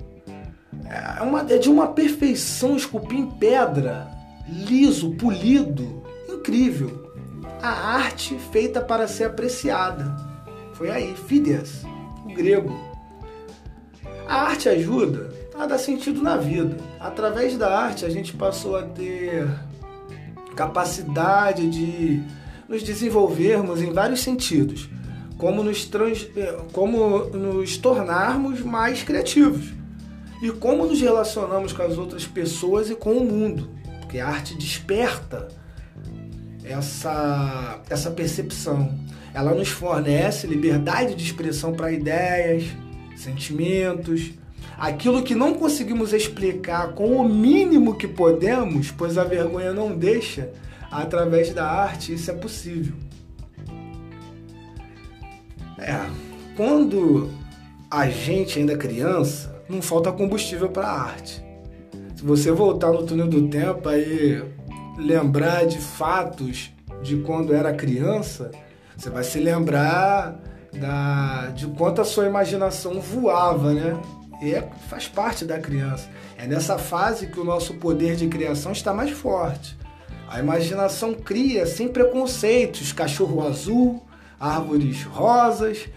é, 0.93 1.23
uma, 1.23 1.41
é 1.49 1.57
de 1.57 1.69
uma 1.69 1.87
perfeição 1.87 2.75
esculpida 2.75 3.19
em 3.19 3.25
pedra, 3.25 4.11
liso, 4.47 5.15
polido, 5.15 6.03
incrível. 6.29 7.11
A 7.61 7.95
arte 7.95 8.37
feita 8.51 8.79
para 8.79 9.07
ser 9.07 9.23
apreciada. 9.23 10.15
Foi 10.73 10.91
aí, 10.91 11.15
Fídias, 11.27 11.83
o 12.23 12.33
grego. 12.33 12.77
A 14.27 14.43
arte 14.43 14.69
ajuda 14.69 15.33
a 15.57 15.65
dar 15.65 15.79
sentido 15.79 16.21
na 16.21 16.37
vida. 16.37 16.77
Através 16.99 17.57
da 17.57 17.75
arte 17.75 18.05
a 18.05 18.09
gente 18.09 18.33
passou 18.33 18.75
a 18.75 18.83
ter 18.83 19.47
capacidade 20.55 21.67
de 21.69 22.21
nos 22.69 22.83
desenvolvermos 22.83 23.81
em 23.81 23.91
vários 23.91 24.19
sentidos, 24.19 24.89
como 25.37 25.63
nos, 25.63 25.85
trans, 25.85 26.27
como 26.71 27.25
nos 27.25 27.77
tornarmos 27.77 28.61
mais 28.61 29.01
criativos 29.01 29.73
e 30.43 30.51
como 30.51 30.85
nos 30.85 30.99
relacionamos 30.99 31.71
com 31.71 31.83
as 31.83 31.97
outras 31.97 32.27
pessoas 32.27 32.89
e 32.89 32.95
com 32.95 33.13
o 33.13 33.23
mundo, 33.23 33.69
porque 34.01 34.19
a 34.19 34.27
arte 34.27 34.57
desperta 34.57 35.47
essa, 36.65 37.79
essa 37.89 38.11
percepção. 38.11 38.93
Ela 39.33 39.53
nos 39.53 39.69
fornece 39.69 40.45
liberdade 40.45 41.15
de 41.15 41.23
expressão 41.23 41.71
para 41.71 41.93
ideias, 41.93 42.65
sentimentos, 43.15 44.31
aquilo 44.77 45.23
que 45.23 45.33
não 45.33 45.53
conseguimos 45.53 46.11
explicar 46.11 46.89
com 46.89 47.15
o 47.15 47.29
mínimo 47.29 47.95
que 47.95 48.05
podemos, 48.05 48.91
pois 48.91 49.17
a 49.17 49.23
vergonha 49.23 49.71
não 49.71 49.95
deixa, 49.95 50.51
através 50.91 51.53
da 51.53 51.65
arte 51.65 52.13
isso 52.13 52.29
é 52.29 52.33
possível. 52.33 52.95
É, 55.77 56.05
quando 56.57 57.31
a 57.89 58.09
gente 58.09 58.59
ainda 58.59 58.73
é 58.73 58.77
criança, 58.77 59.52
não 59.69 59.81
falta 59.81 60.11
combustível 60.11 60.69
para 60.69 60.87
a 60.87 61.01
arte. 61.01 61.43
Se 62.15 62.23
você 62.23 62.51
voltar 62.51 62.91
no 62.91 63.03
túnel 63.03 63.27
do 63.27 63.47
tempo 63.47 63.89
e 63.91 64.43
lembrar 64.97 65.65
de 65.65 65.79
fatos 65.79 66.71
de 67.01 67.17
quando 67.17 67.53
era 67.53 67.73
criança, 67.73 68.51
você 68.95 69.09
vai 69.09 69.23
se 69.23 69.39
lembrar 69.39 70.39
da, 70.73 71.47
de 71.47 71.67
quanto 71.67 72.01
a 72.01 72.05
sua 72.05 72.25
imaginação 72.25 72.99
voava, 72.99 73.73
né? 73.73 73.99
E 74.41 74.53
é, 74.53 74.69
faz 74.89 75.07
parte 75.07 75.45
da 75.45 75.59
criança. 75.59 76.09
É 76.37 76.47
nessa 76.47 76.77
fase 76.77 77.27
que 77.27 77.39
o 77.39 77.43
nosso 77.43 77.75
poder 77.75 78.15
de 78.15 78.27
criação 78.27 78.71
está 78.71 78.93
mais 78.93 79.11
forte. 79.11 79.77
A 80.29 80.39
imaginação 80.39 81.13
cria 81.13 81.65
sem 81.65 81.87
preconceitos, 81.87 82.91
cachorro 82.91 83.45
azul, 83.45 84.03
árvores 84.39 85.03
rosas, 85.03 85.87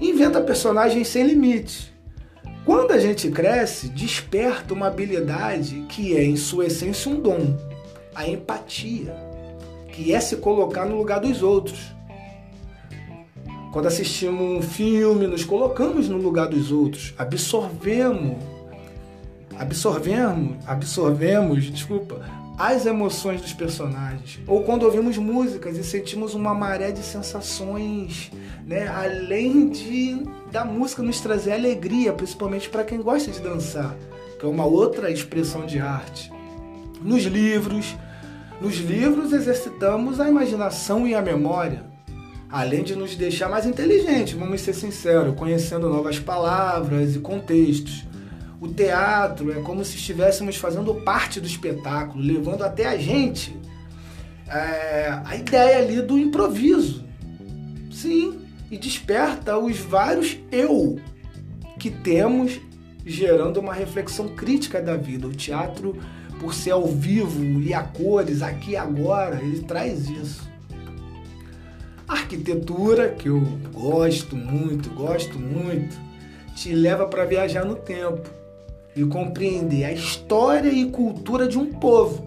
inventa 0.00 0.40
personagens 0.40 1.08
sem 1.08 1.26
limites. 1.26 1.92
Quando 2.64 2.92
a 2.92 2.98
gente 2.98 3.30
cresce, 3.30 3.88
desperta 3.88 4.74
uma 4.74 4.88
habilidade 4.88 5.86
que 5.88 6.16
é, 6.16 6.24
em 6.24 6.36
sua 6.36 6.66
essência, 6.66 7.10
um 7.10 7.20
dom, 7.20 7.56
a 8.14 8.28
empatia, 8.28 9.14
que 9.92 10.12
é 10.12 10.20
se 10.20 10.36
colocar 10.36 10.84
no 10.84 10.96
lugar 10.96 11.20
dos 11.20 11.42
outros. 11.42 11.78
Quando 13.72 13.86
assistimos 13.86 14.58
um 14.58 14.62
filme, 14.62 15.26
nos 15.26 15.44
colocamos 15.44 16.08
no 16.08 16.16
lugar 16.16 16.48
dos 16.48 16.70
outros, 16.72 17.14
absorvemos, 17.18 18.36
absorvemos, 19.58 20.56
absorvemos, 20.66 21.64
desculpa, 21.64 22.24
as 22.58 22.86
emoções 22.86 23.40
dos 23.40 23.52
personagens. 23.52 24.40
Ou 24.46 24.64
quando 24.64 24.82
ouvimos 24.82 25.16
músicas 25.16 25.78
e 25.78 25.84
sentimos 25.84 26.34
uma 26.34 26.52
maré 26.52 26.90
de 26.90 27.02
sensações, 27.04 28.32
né? 28.66 28.88
Além 28.88 29.68
de 29.68 30.24
da 30.50 30.64
música 30.64 31.02
nos 31.02 31.20
trazer 31.20 31.52
alegria, 31.52 32.12
principalmente 32.12 32.68
para 32.68 32.84
quem 32.84 33.00
gosta 33.00 33.30
de 33.30 33.40
dançar, 33.40 33.96
que 34.38 34.44
é 34.44 34.48
uma 34.48 34.64
outra 34.64 35.10
expressão 35.10 35.66
de 35.66 35.78
arte. 35.78 36.32
Nos 37.02 37.24
livros, 37.24 37.96
nos 38.60 38.76
livros 38.76 39.32
exercitamos 39.32 40.20
a 40.20 40.28
imaginação 40.28 41.06
e 41.06 41.14
a 41.14 41.22
memória 41.22 41.88
além 42.50 42.82
de 42.82 42.96
nos 42.96 43.14
deixar 43.14 43.48
mais 43.48 43.66
inteligentes, 43.66 44.32
vamos 44.32 44.60
ser 44.60 44.72
sinceros, 44.72 45.34
conhecendo 45.34 45.88
novas 45.88 46.18
palavras 46.18 47.14
e 47.14 47.18
contextos. 47.18 48.06
O 48.60 48.66
teatro 48.68 49.52
é 49.52 49.60
como 49.62 49.84
se 49.84 49.96
estivéssemos 49.96 50.56
fazendo 50.56 50.94
parte 50.94 51.40
do 51.40 51.46
espetáculo, 51.46 52.22
levando 52.22 52.64
até 52.64 52.86
a 52.86 52.96
gente 52.96 53.56
é, 54.48 55.20
a 55.24 55.36
ideia 55.36 55.78
ali 55.78 56.02
do 56.02 56.18
improviso. 56.18 57.04
Sim, 57.92 58.40
e 58.70 58.76
desperta 58.76 59.58
os 59.58 59.78
vários 59.78 60.38
eu 60.50 60.98
que 61.78 61.90
temos, 61.90 62.60
gerando 63.04 63.60
uma 63.60 63.72
reflexão 63.72 64.28
crítica 64.28 64.82
da 64.82 64.96
vida. 64.96 65.26
O 65.26 65.32
teatro, 65.32 65.96
por 66.40 66.52
ser 66.52 66.72
ao 66.72 66.86
vivo 66.86 67.60
e 67.60 67.72
a 67.72 67.82
cores, 67.82 68.42
aqui 68.42 68.72
e 68.72 68.76
agora, 68.76 69.40
ele 69.40 69.62
traz 69.62 70.08
isso 70.08 70.48
arquitetura, 72.08 73.10
que 73.10 73.28
eu 73.28 73.40
gosto 73.72 74.34
muito, 74.34 74.88
gosto 74.90 75.38
muito, 75.38 75.94
te 76.56 76.72
leva 76.74 77.06
para 77.06 77.26
viajar 77.26 77.66
no 77.66 77.76
tempo 77.76 78.28
e 78.96 79.04
compreender 79.04 79.84
a 79.84 79.92
história 79.92 80.70
e 80.70 80.90
cultura 80.90 81.46
de 81.46 81.58
um 81.58 81.72
povo. 81.74 82.24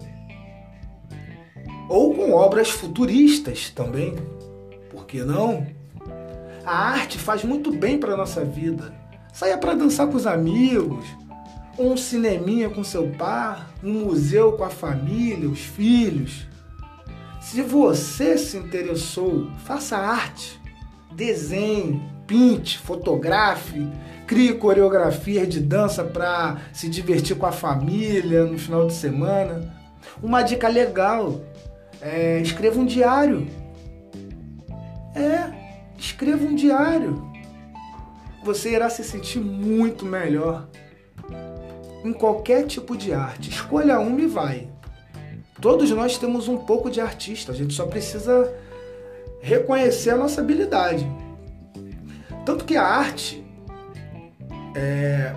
Ou 1.88 2.14
com 2.14 2.32
obras 2.32 2.70
futuristas 2.70 3.70
também, 3.70 4.14
por 4.88 5.04
que 5.04 5.22
não? 5.22 5.66
A 6.64 6.90
arte 6.90 7.18
faz 7.18 7.44
muito 7.44 7.72
bem 7.72 7.98
para 7.98 8.16
nossa 8.16 8.44
vida. 8.44 8.94
Saia 9.32 9.58
para 9.58 9.74
dançar 9.74 10.06
com 10.06 10.16
os 10.16 10.26
amigos, 10.26 11.04
um 11.78 11.96
cineminha 11.96 12.68
com 12.68 12.84
seu 12.84 13.08
par, 13.10 13.72
um 13.82 14.04
museu 14.04 14.52
com 14.52 14.64
a 14.64 14.70
família, 14.70 15.48
os 15.48 15.60
filhos 15.60 16.46
Se 17.40 17.62
você 17.62 18.38
se 18.38 18.56
interessou, 18.56 19.50
faça 19.64 19.96
arte, 19.96 20.60
desenhe, 21.10 22.00
pinte, 22.26 22.78
fotografe, 22.78 23.88
crie 24.26 24.54
coreografias 24.54 25.48
de 25.48 25.58
dança 25.58 26.04
para 26.04 26.58
se 26.72 26.88
divertir 26.88 27.36
com 27.36 27.46
a 27.46 27.52
família 27.52 28.44
no 28.44 28.58
final 28.58 28.86
de 28.86 28.94
semana. 28.94 29.74
Uma 30.22 30.42
dica 30.42 30.68
legal: 30.68 31.40
é, 32.00 32.40
escreva 32.40 32.78
um 32.78 32.86
diário. 32.86 33.48
É, 35.14 35.61
escreva 36.02 36.44
um 36.44 36.54
diário. 36.54 37.30
Você 38.42 38.72
irá 38.72 38.90
se 38.90 39.04
sentir 39.04 39.38
muito 39.38 40.04
melhor 40.04 40.68
em 42.04 42.12
qualquer 42.12 42.66
tipo 42.66 42.96
de 42.96 43.12
arte. 43.14 43.50
Escolha 43.50 44.00
uma 44.00 44.20
e 44.20 44.26
vai. 44.26 44.68
Todos 45.60 45.88
nós 45.90 46.18
temos 46.18 46.48
um 46.48 46.56
pouco 46.56 46.90
de 46.90 47.00
artista, 47.00 47.52
a 47.52 47.54
gente 47.54 47.72
só 47.72 47.86
precisa 47.86 48.52
reconhecer 49.40 50.10
a 50.10 50.16
nossa 50.16 50.40
habilidade. 50.40 51.06
Tanto 52.44 52.64
que 52.64 52.76
a 52.76 52.84
arte, 52.84 53.44
é, 54.74 55.32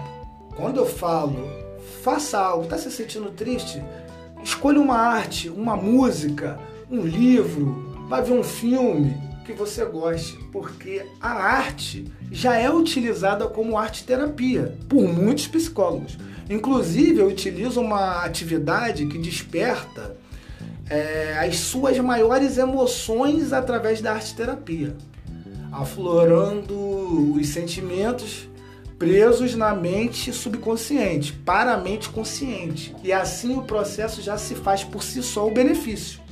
quando 0.55 0.77
eu 0.77 0.85
falo, 0.87 1.47
faça 2.01 2.39
algo, 2.39 2.63
está 2.63 2.75
se 2.75 2.89
sentindo 2.89 3.29
triste? 3.29 3.83
Escolha 4.43 4.81
uma 4.81 4.97
arte, 4.97 5.47
uma 5.47 5.75
música, 5.75 6.59
um 6.89 7.01
livro, 7.01 8.07
vai 8.09 8.23
ver 8.23 8.33
um 8.33 8.43
filme 8.43 9.34
que 9.45 9.53
você 9.53 9.85
goste, 9.85 10.37
porque 10.51 11.05
a 11.21 11.31
arte 11.31 12.11
já 12.31 12.57
é 12.57 12.69
utilizada 12.69 13.47
como 13.47 13.77
arte 13.77 14.03
terapia 14.03 14.75
por 14.89 15.07
muitos 15.07 15.47
psicólogos. 15.47 16.17
Inclusive, 16.49 17.19
eu 17.19 17.27
utilizo 17.27 17.79
uma 17.79 18.23
atividade 18.23 19.05
que 19.05 19.17
desperta 19.17 20.17
é, 20.89 21.37
as 21.39 21.57
suas 21.57 21.97
maiores 21.99 22.57
emoções 22.57 23.53
através 23.53 24.01
da 24.01 24.13
arte 24.13 24.35
terapia, 24.35 24.95
aflorando 25.71 27.33
os 27.33 27.47
sentimentos 27.47 28.47
presos 28.97 29.55
na 29.55 29.75
mente 29.75 30.31
subconsciente 30.31 31.33
para 31.33 31.73
a 31.73 31.77
mente 31.77 32.09
consciente. 32.09 32.95
E 33.03 33.11
assim 33.11 33.55
o 33.55 33.63
processo 33.63 34.21
já 34.21 34.37
se 34.37 34.55
faz 34.55 34.83
por 34.83 35.03
si 35.03 35.21
só 35.21 35.47
o 35.47 35.51
benefício. 35.51 36.24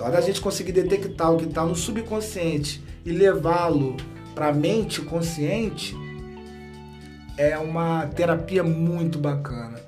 Só 0.00 0.08
da 0.08 0.22
gente 0.22 0.40
conseguir 0.40 0.72
detectar 0.72 1.30
o 1.30 1.36
que 1.36 1.44
está 1.44 1.62
no 1.62 1.76
subconsciente 1.76 2.82
e 3.04 3.12
levá-lo 3.12 3.98
para 4.34 4.48
a 4.48 4.52
mente 4.52 5.02
consciente 5.02 5.94
é 7.36 7.58
uma 7.58 8.06
terapia 8.06 8.64
muito 8.64 9.18
bacana. 9.18 9.78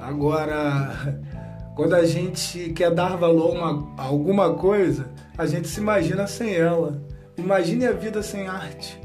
Agora, 0.00 1.20
quando 1.76 1.94
a 1.94 2.06
gente 2.06 2.70
quer 2.70 2.90
dar 2.90 3.18
valor 3.18 3.54
a, 3.54 3.70
uma, 3.70 3.94
a 3.98 4.04
alguma 4.04 4.54
coisa, 4.54 5.10
a 5.36 5.44
gente 5.44 5.68
se 5.68 5.78
imagina 5.78 6.26
sem 6.26 6.54
ela. 6.54 7.02
Imagine 7.36 7.86
a 7.86 7.92
vida 7.92 8.22
sem 8.22 8.48
arte, 8.48 8.98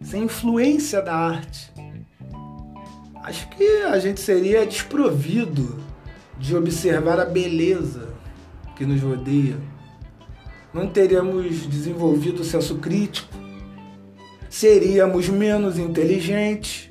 sem 0.00 0.22
influência 0.22 1.02
da 1.02 1.16
arte. 1.16 1.72
Acho 3.24 3.48
que 3.48 3.82
a 3.82 3.98
gente 3.98 4.20
seria 4.20 4.64
desprovido 4.64 5.80
de 6.38 6.54
observar 6.54 7.18
a 7.18 7.24
beleza 7.24 8.07
que 8.78 8.86
nos 8.86 9.02
rodeia. 9.02 9.56
Não 10.72 10.86
teríamos 10.86 11.66
desenvolvido 11.66 12.42
o 12.42 12.44
senso 12.44 12.76
crítico, 12.76 13.34
seríamos 14.48 15.28
menos 15.28 15.78
inteligentes, 15.78 16.88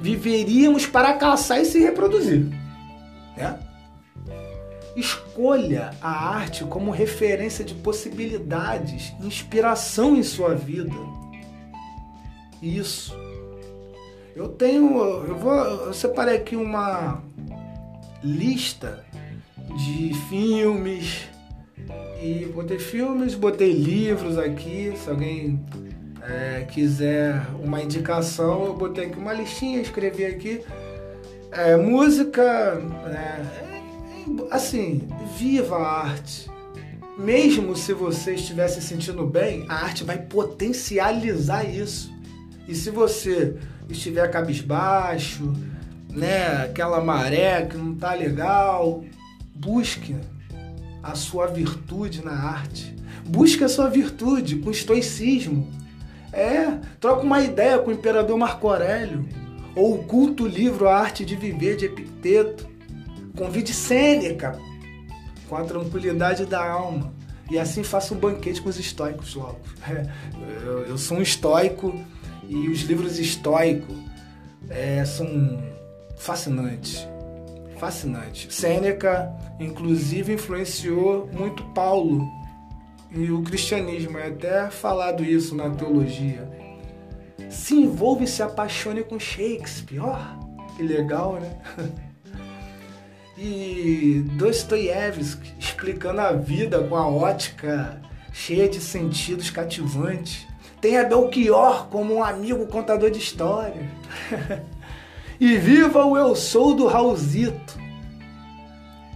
viveríamos 0.00 0.84
para 0.84 1.14
caçar 1.14 1.62
e 1.62 1.64
se 1.64 1.78
reproduzir. 1.78 2.46
Né? 3.36 3.58
Escolha 4.94 5.92
a 6.02 6.36
arte 6.36 6.64
como 6.64 6.90
referência 6.90 7.64
de 7.64 7.74
possibilidades, 7.74 9.14
inspiração 9.22 10.14
em 10.14 10.22
sua 10.22 10.54
vida. 10.54 10.94
Isso. 12.60 13.16
Eu 14.36 14.48
tenho, 14.48 14.98
eu 15.24 15.36
vou, 15.36 15.54
eu 15.54 15.94
separei 15.94 16.36
aqui 16.36 16.56
uma 16.56 17.22
lista 18.22 19.04
de 19.76 20.14
filmes 20.28 21.28
e 22.22 22.46
botei 22.54 22.78
filmes, 22.78 23.34
botei 23.34 23.72
livros 23.72 24.38
aqui. 24.38 24.92
Se 24.96 25.10
alguém 25.10 25.64
é, 26.22 26.66
quiser 26.70 27.44
uma 27.62 27.82
indicação, 27.82 28.66
eu 28.66 28.74
botei 28.74 29.06
aqui 29.06 29.18
uma 29.18 29.32
listinha, 29.32 29.80
escrevi 29.80 30.24
aqui. 30.24 30.62
É, 31.50 31.76
música, 31.76 32.76
né, 32.76 33.46
assim, 34.50 35.08
viva 35.36 35.76
a 35.76 36.06
arte. 36.06 36.50
Mesmo 37.18 37.76
se 37.76 37.92
você 37.92 38.34
estiver 38.34 38.68
se 38.68 38.80
sentindo 38.80 39.26
bem, 39.26 39.66
a 39.68 39.74
arte 39.74 40.02
vai 40.02 40.18
potencializar 40.18 41.64
isso. 41.64 42.12
E 42.66 42.74
se 42.74 42.90
você 42.90 43.56
estiver 43.88 44.30
cabisbaixo, 44.30 45.52
né, 46.08 46.64
aquela 46.64 47.02
maré 47.02 47.66
que 47.66 47.76
não 47.76 47.94
tá 47.94 48.14
legal, 48.14 49.04
busque 49.54 50.16
a 51.02 51.14
sua 51.14 51.46
virtude 51.46 52.24
na 52.24 52.32
arte. 52.32 52.94
Busque 53.26 53.64
a 53.64 53.68
sua 53.68 53.88
virtude 53.88 54.56
com 54.56 54.70
estoicismo. 54.70 55.68
É, 56.32 56.78
troca 56.98 57.22
uma 57.22 57.40
ideia 57.42 57.78
com 57.78 57.90
o 57.90 57.94
imperador 57.94 58.36
Marco 58.38 58.68
Aurélio. 58.68 59.28
Ou 59.74 59.94
o 59.94 60.04
culto 60.04 60.46
livro 60.46 60.88
A 60.88 60.96
Arte 60.96 61.24
de 61.24 61.34
Viver 61.34 61.76
de 61.76 61.86
Epicteto. 61.86 62.68
Convide 63.36 63.72
Sêneca 63.72 64.58
com 65.48 65.56
a 65.56 65.64
tranquilidade 65.64 66.46
da 66.46 66.64
alma. 66.64 67.12
E 67.50 67.58
assim 67.58 67.82
faça 67.82 68.14
um 68.14 68.16
banquete 68.16 68.62
com 68.62 68.68
os 68.68 68.78
estoicos 68.78 69.34
logo. 69.34 69.60
É, 69.84 70.66
eu, 70.66 70.78
eu, 70.86 70.98
sou 70.98 71.18
um 71.18 71.22
estoico 71.22 71.94
e 72.48 72.68
os 72.68 72.82
livros 72.82 73.18
estoicos 73.18 73.96
é, 74.70 75.04
são 75.04 75.62
fascinantes. 76.16 77.06
Fascinantes. 77.82 78.54
Sêneca, 78.54 79.34
inclusive, 79.58 80.34
influenciou 80.34 81.28
muito 81.32 81.64
Paulo 81.70 82.30
e 83.10 83.28
o 83.32 83.42
cristianismo. 83.42 84.16
É 84.18 84.28
até 84.28 84.70
falado 84.70 85.24
isso 85.24 85.56
na 85.56 85.68
teologia. 85.68 86.48
Se 87.50 87.74
envolve 87.74 88.22
e 88.22 88.28
se 88.28 88.40
apaixone 88.40 89.02
com 89.02 89.18
Shakespeare. 89.18 89.98
Ó, 89.98 90.16
oh, 90.16 90.76
que 90.76 90.84
legal, 90.84 91.40
né? 91.40 91.58
e 93.36 94.26
Dostoiévski 94.36 95.52
explicando 95.58 96.20
a 96.20 96.30
vida 96.30 96.84
com 96.84 96.94
a 96.94 97.08
ótica 97.08 98.00
cheia 98.32 98.68
de 98.68 98.78
sentidos 98.78 99.50
cativantes. 99.50 100.46
Tem 100.80 100.98
a 100.98 101.02
Belchior 101.02 101.88
como 101.88 102.14
um 102.14 102.22
amigo 102.22 102.64
contador 102.68 103.10
de 103.10 103.18
histórias. 103.18 103.86
e 105.42 105.56
viva 105.56 106.06
o 106.06 106.16
Eu 106.16 106.36
Sou 106.36 106.72
do 106.72 106.86
Raulzito. 106.86 107.76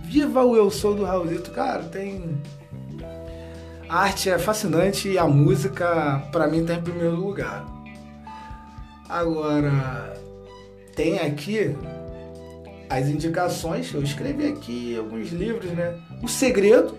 Viva 0.02 0.42
o 0.42 0.56
Eu 0.56 0.72
Sou 0.72 0.92
do 0.92 1.04
Raulzito. 1.04 1.52
Cara, 1.52 1.84
tem. 1.84 2.36
A 3.88 4.00
arte 4.00 4.28
é 4.28 4.36
fascinante 4.36 5.08
e 5.08 5.16
a 5.16 5.24
música, 5.28 6.20
para 6.32 6.48
mim, 6.48 6.66
tá 6.66 6.74
em 6.74 6.82
primeiro 6.82 7.14
lugar. 7.14 7.64
Agora, 9.08 10.20
tem 10.96 11.20
aqui 11.20 11.76
as 12.90 13.06
indicações, 13.06 13.94
eu 13.94 14.02
escrevi 14.02 14.48
aqui 14.48 14.96
alguns 14.96 15.28
livros, 15.28 15.70
né? 15.70 15.96
O 16.24 16.26
Segredo, 16.26 16.96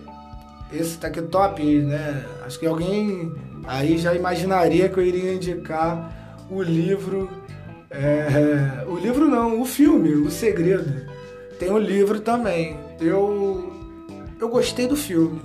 esse 0.72 0.96
tá 0.96 1.08
aqui 1.08 1.20
top, 1.20 1.62
né? 1.62 2.24
Acho 2.46 2.58
que 2.58 2.66
alguém 2.66 3.30
aí 3.66 3.98
já 3.98 4.14
imaginaria 4.14 4.88
que 4.88 4.96
eu 4.96 5.04
iria 5.04 5.34
indicar 5.34 6.46
o 6.50 6.62
livro. 6.62 7.28
É, 7.90 8.84
o 8.86 8.96
livro 8.98 9.26
não, 9.26 9.60
o 9.60 9.64
filme, 9.64 10.14
O 10.14 10.30
Segredo. 10.30 11.06
Tem 11.58 11.70
o 11.70 11.78
livro 11.78 12.20
também. 12.20 12.78
Eu, 13.00 13.72
eu 14.40 14.48
gostei 14.48 14.86
do 14.86 14.96
filme. 14.96 15.40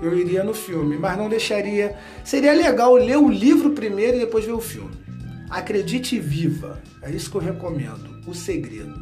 Eu 0.00 0.16
iria 0.18 0.42
no 0.42 0.54
filme, 0.54 0.96
mas 0.98 1.16
não 1.16 1.28
deixaria. 1.28 1.96
Seria 2.24 2.52
legal 2.52 2.94
ler 2.94 3.18
o 3.18 3.28
livro 3.28 3.70
primeiro 3.70 4.16
e 4.16 4.20
depois 4.20 4.44
ver 4.44 4.52
o 4.52 4.60
filme. 4.60 4.90
Acredite 5.48 6.16
e 6.16 6.20
viva. 6.20 6.82
É 7.02 7.10
isso 7.10 7.30
que 7.30 7.36
eu 7.36 7.40
recomendo. 7.40 8.22
O 8.26 8.34
Segredo. 8.34 8.94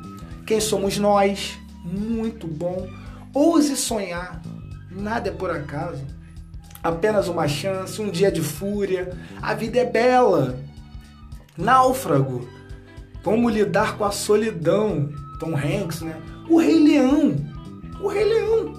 Quem 0.45 0.61
somos 0.61 0.99
nós? 0.99 1.59
Muito 1.85 2.47
bom. 2.47 2.89
Ouse 3.33 3.77
sonhar. 3.77 4.43
Nada 4.91 5.31
é 5.31 5.33
por 5.33 5.51
acaso. 5.51 6.05
Apenas 6.83 7.29
uma 7.29 7.47
chance, 7.47 8.03
um 8.03 8.11
dia 8.11 8.31
de 8.31 8.43
fúria. 8.43 9.17
A 9.41 9.55
vida 9.55 9.79
é 9.79 9.87
bela. 9.87 10.59
Náufrago. 11.57 12.47
Como 13.23 13.49
lidar 13.49 13.97
com 13.97 14.05
a 14.05 14.11
solidão? 14.11 15.09
Tom 15.39 15.57
Hanks, 15.57 16.03
né? 16.03 16.17
O 16.49 16.59
Rei 16.59 16.79
Leão. 16.79 17.37
O 18.01 18.09
Rei 18.09 18.25
Leão. 18.25 18.73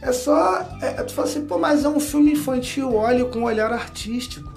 É 0.00 0.12
só. 0.12 0.66
É, 0.80 0.90
tu 1.02 1.12
fala 1.12 1.28
assim, 1.28 1.44
pô, 1.46 1.58
mas 1.58 1.84
é 1.84 1.88
um 1.88 2.00
filme 2.00 2.32
infantil, 2.32 2.94
olhe 2.94 3.24
com 3.26 3.40
um 3.40 3.44
olhar 3.44 3.72
artístico 3.72 4.52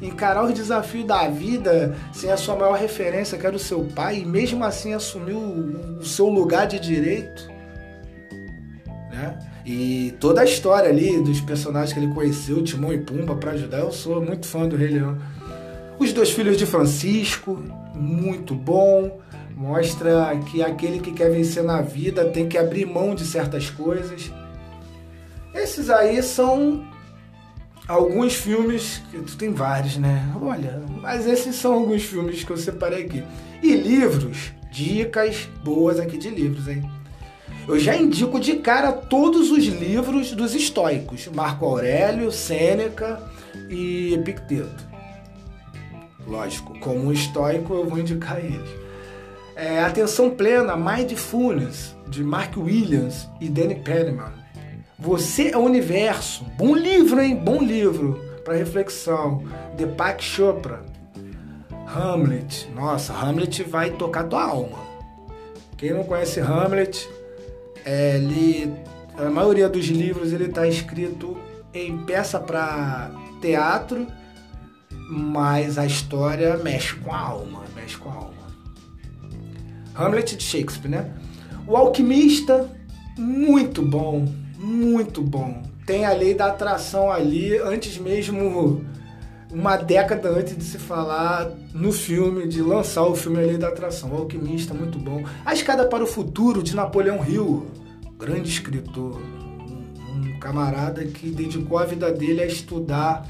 encarar 0.00 0.44
os 0.44 0.52
desafios 0.52 1.06
da 1.06 1.28
vida 1.28 1.96
sem 2.12 2.30
a 2.30 2.36
sua 2.36 2.56
maior 2.56 2.76
referência, 2.76 3.38
que 3.38 3.46
era 3.46 3.56
o 3.56 3.58
seu 3.58 3.84
pai, 3.84 4.18
e 4.18 4.24
mesmo 4.24 4.64
assim 4.64 4.92
assumir 4.92 5.32
o, 5.32 5.98
o 5.98 6.04
seu 6.04 6.28
lugar 6.28 6.66
de 6.66 6.78
direito. 6.78 7.48
Né? 9.10 9.38
E 9.64 10.14
toda 10.20 10.42
a 10.42 10.44
história 10.44 10.88
ali 10.90 11.20
dos 11.22 11.40
personagens 11.40 11.92
que 11.92 11.98
ele 11.98 12.12
conheceu, 12.12 12.62
Timão 12.62 12.92
e 12.92 12.98
Pumba, 12.98 13.34
para 13.34 13.52
ajudar, 13.52 13.78
eu 13.78 13.90
sou 13.90 14.22
muito 14.22 14.46
fã 14.46 14.68
do 14.68 14.76
Rei 14.76 14.88
Leão. 14.88 15.18
Os 15.98 16.12
dois 16.12 16.30
filhos 16.30 16.56
de 16.56 16.66
Francisco, 16.66 17.62
muito 17.94 18.54
bom. 18.54 19.20
Mostra 19.56 20.38
que 20.50 20.62
aquele 20.62 21.00
que 21.00 21.12
quer 21.12 21.30
vencer 21.30 21.62
na 21.62 21.80
vida 21.80 22.26
tem 22.26 22.46
que 22.46 22.58
abrir 22.58 22.84
mão 22.84 23.14
de 23.14 23.24
certas 23.24 23.70
coisas. 23.70 24.30
Esses 25.54 25.88
aí 25.88 26.22
são 26.22 26.84
alguns 27.88 28.34
filmes, 28.34 29.02
que 29.10 29.36
tem 29.36 29.52
vários, 29.52 29.96
né? 29.96 30.30
Olha, 30.40 30.82
mas 31.00 31.26
esses 31.26 31.56
são 31.56 31.72
alguns 31.72 32.02
filmes 32.02 32.44
que 32.44 32.50
eu 32.50 32.56
separei 32.58 33.04
aqui. 33.04 33.24
E 33.62 33.74
livros, 33.74 34.52
dicas 34.70 35.48
boas 35.64 35.98
aqui 35.98 36.18
de 36.18 36.28
livros, 36.28 36.68
hein? 36.68 36.88
Eu 37.66 37.78
já 37.80 37.96
indico 37.96 38.38
de 38.38 38.56
cara 38.56 38.92
todos 38.92 39.50
os 39.50 39.64
livros 39.64 40.32
dos 40.32 40.54
estoicos: 40.54 41.26
Marco 41.34 41.64
Aurélio, 41.64 42.30
Sêneca 42.30 43.20
e 43.68 44.14
Epicteto. 44.14 44.85
Lógico, 46.26 46.78
como 46.80 47.06
um 47.06 47.12
estoico 47.12 47.74
eu 47.74 47.86
vou 47.86 47.98
indicar 47.98 48.38
eles. 48.38 48.68
É, 49.54 49.82
Atenção 49.82 50.30
Plena, 50.30 50.76
Mindfulness, 50.76 51.94
de 52.08 52.22
Mark 52.22 52.56
Williams 52.56 53.28
e 53.40 53.48
Danny 53.48 53.76
Penman. 53.76 54.32
Você 54.98 55.50
é 55.50 55.56
o 55.56 55.60
Universo. 55.60 56.44
Bom 56.56 56.74
livro, 56.74 57.20
hein? 57.20 57.36
Bom 57.36 57.62
livro 57.62 58.20
para 58.44 58.54
reflexão. 58.54 59.42
Deepak 59.76 60.22
Chopra. 60.22 60.84
Hamlet. 61.86 62.68
Nossa, 62.74 63.12
Hamlet 63.12 63.62
vai 63.62 63.90
tocar 63.90 64.24
tua 64.24 64.44
alma. 64.44 64.78
Quem 65.76 65.92
não 65.92 66.04
conhece 66.04 66.40
Hamlet, 66.40 67.08
é, 67.84 68.16
ele, 68.16 68.72
a 69.16 69.30
maioria 69.30 69.68
dos 69.68 69.86
livros 69.86 70.32
ele 70.32 70.46
está 70.46 70.66
escrito 70.66 71.36
em 71.72 71.98
peça 72.04 72.40
para 72.40 73.10
teatro, 73.40 74.06
mas 75.08 75.78
a 75.78 75.86
história 75.86 76.56
mexe 76.58 76.94
com 76.96 77.12
a 77.12 77.18
alma, 77.18 77.62
mexe 77.74 77.96
com 77.96 78.08
a 78.08 78.14
alma. 78.14 78.46
Hamlet 79.94 80.36
de 80.36 80.42
Shakespeare, 80.42 80.90
né? 80.90 81.14
O 81.66 81.76
Alquimista, 81.76 82.70
muito 83.16 83.82
bom, 83.82 84.26
muito 84.58 85.22
bom. 85.22 85.62
Tem 85.86 86.04
a 86.04 86.12
lei 86.12 86.34
da 86.34 86.46
atração 86.46 87.10
ali, 87.10 87.56
antes 87.58 87.96
mesmo, 87.96 88.84
uma 89.52 89.76
década 89.76 90.28
antes 90.28 90.56
de 90.56 90.64
se 90.64 90.78
falar 90.78 91.50
no 91.72 91.92
filme, 91.92 92.46
de 92.46 92.60
lançar 92.60 93.04
o 93.04 93.14
filme 93.14 93.38
A 93.38 93.42
Lei 93.46 93.56
da 93.56 93.68
Atração. 93.68 94.10
O 94.10 94.16
Alquimista, 94.16 94.74
muito 94.74 94.98
bom. 94.98 95.24
A 95.44 95.54
Escada 95.54 95.86
para 95.86 96.02
o 96.02 96.06
Futuro, 96.06 96.62
de 96.62 96.74
Napoleão 96.74 97.24
Hill, 97.24 97.66
grande 98.18 98.48
escritor. 98.48 99.20
Um 99.20 100.38
camarada 100.40 101.04
que 101.04 101.30
dedicou 101.30 101.78
a 101.78 101.84
vida 101.84 102.10
dele 102.12 102.42
a 102.42 102.46
estudar 102.46 103.26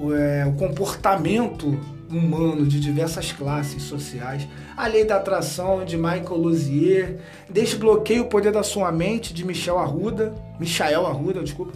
o, 0.00 0.14
é, 0.14 0.46
o 0.46 0.52
comportamento 0.52 1.78
humano 2.10 2.66
de 2.66 2.80
diversas 2.80 3.32
classes 3.32 3.82
sociais, 3.84 4.48
A 4.76 4.86
Lei 4.86 5.04
da 5.04 5.16
Atração 5.16 5.84
de 5.84 5.96
Michael 5.96 6.36
Luzier, 6.36 7.18
Desbloqueie 7.48 8.20
o 8.20 8.26
Poder 8.26 8.52
da 8.52 8.62
Sua 8.62 8.90
Mente 8.90 9.32
de 9.32 9.44
Michel 9.44 9.78
Arruda, 9.78 10.34
Michael 10.58 11.06
Arruda, 11.06 11.42
desculpa. 11.42 11.72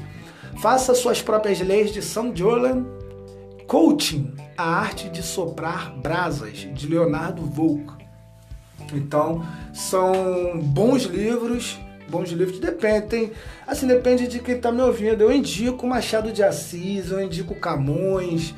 Faça 0.60 0.94
suas 0.94 1.20
próprias 1.20 1.60
leis 1.60 1.92
de 1.92 2.02
Sam 2.02 2.34
Jorlan, 2.34 2.84
Coaching, 3.66 4.34
a 4.56 4.64
arte 4.64 5.08
de 5.08 5.22
soprar 5.22 5.94
brasas 5.96 6.68
de 6.72 6.86
Leonardo 6.86 7.42
Volk. 7.42 7.92
Então, 8.92 9.44
são 9.72 10.60
bons 10.60 11.04
livros, 11.04 11.78
bons 12.08 12.30
livros, 12.30 12.58
depende, 12.58 13.06
tem, 13.06 13.32
assim, 13.66 13.86
depende 13.86 14.28
de 14.28 14.38
quem 14.38 14.56
está 14.56 14.70
me 14.70 14.82
ouvindo. 14.82 15.22
Eu 15.22 15.32
indico 15.32 15.86
Machado 15.86 16.32
de 16.32 16.42
Assis, 16.42 17.10
eu 17.10 17.22
indico 17.22 17.54
Camões, 17.54 18.54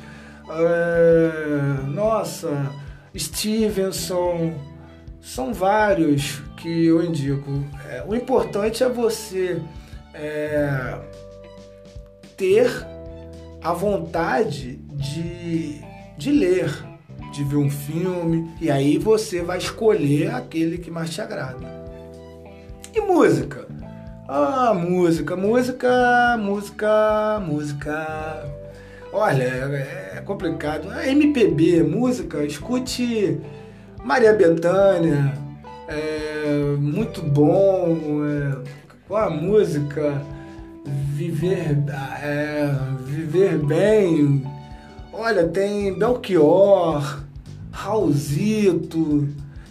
é, 0.49 1.87
nossa, 1.87 2.71
Stevenson, 3.15 4.53
são 5.21 5.53
vários 5.53 6.41
que 6.57 6.85
eu 6.85 7.03
indico. 7.03 7.63
É, 7.89 8.03
o 8.07 8.15
importante 8.15 8.83
é 8.83 8.89
você 8.89 9.61
é, 10.13 10.97
ter 12.35 12.69
a 13.61 13.73
vontade 13.73 14.79
de, 14.93 15.81
de 16.17 16.31
ler, 16.31 16.71
de 17.33 17.43
ver 17.43 17.57
um 17.57 17.69
filme, 17.69 18.49
e 18.61 18.71
aí 18.71 18.97
você 18.97 19.41
vai 19.41 19.57
escolher 19.57 20.33
aquele 20.33 20.77
que 20.77 20.89
mais 20.89 21.09
te 21.09 21.21
agrada. 21.21 21.86
E 22.93 23.01
música? 23.01 23.67
Ah, 24.27 24.73
música, 24.73 25.35
música, 25.35 26.37
música, 26.37 27.39
música. 27.45 28.45
Olha, 29.13 29.43
é, 29.43 30.13
é 30.17 30.21
complicado. 30.21 30.89
A 30.89 31.07
MPB, 31.07 31.83
música, 31.83 32.43
escute 32.43 33.39
Maria 34.03 34.33
Bethânia, 34.33 35.33
é 35.87 36.75
muito 36.79 37.21
bom. 37.21 37.97
É, 38.25 39.15
a 39.15 39.29
música? 39.29 40.21
Viver, 40.85 41.83
é, 42.21 42.69
viver 43.05 43.57
bem. 43.57 44.43
Olha, 45.11 45.47
tem 45.47 45.97
Belchior, 45.97 47.23
Raulzito, 47.71 49.27